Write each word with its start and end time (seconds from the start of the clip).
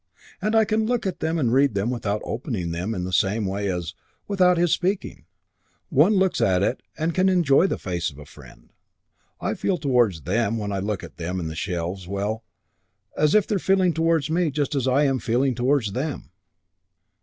And 0.41 0.55
I 0.55 0.65
can 0.65 0.87
look 0.87 1.05
at 1.05 1.19
them 1.19 1.37
and 1.37 1.53
read 1.53 1.75
them 1.75 1.91
without 1.91 2.23
opening 2.25 2.71
them 2.71 2.95
in 2.95 3.03
the 3.03 3.13
same 3.13 3.45
way 3.45 3.69
as, 3.71 3.93
without 4.27 4.57
his 4.57 4.73
speaking, 4.73 5.25
one 5.89 6.15
looks 6.15 6.41
at 6.41 6.81
and 6.97 7.13
can 7.13 7.29
enjoy 7.29 7.67
the 7.67 7.77
face 7.77 8.09
of 8.09 8.17
a 8.17 8.25
friend. 8.25 8.73
I 9.39 9.53
feel 9.53 9.77
towards 9.77 10.21
them 10.23 10.57
when 10.57 10.71
I 10.71 10.79
look 10.79 11.03
at 11.03 11.17
them 11.17 11.39
in 11.39 11.49
the 11.49 11.55
shelves, 11.55 12.07
well, 12.07 12.43
as 13.15 13.35
if 13.35 13.45
they 13.45 13.53
were 13.53 13.59
feeling 13.59 13.93
towards 13.93 14.27
me 14.31 14.49
just 14.49 14.73
as 14.73 14.87
I 14.87 15.03
am 15.03 15.19
feeling 15.19 15.53
towards 15.53 15.91
them." 15.91 16.31